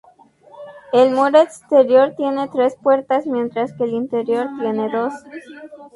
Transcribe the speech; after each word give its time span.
El 0.93 1.11
muro 1.13 1.37
exterior 1.39 2.15
tiene 2.17 2.47
tres 2.47 2.75
puertas, 2.81 3.27
mientras 3.27 3.71
que 3.73 3.83
el 3.83 3.91
interior 3.91 4.49
tiene 4.59 4.89
dos. 4.89 5.13